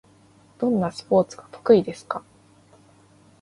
[0.57, 2.23] どんなスポーツが得意ですか？